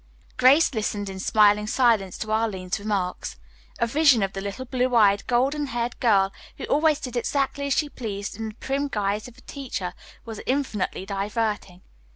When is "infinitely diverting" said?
10.47-11.83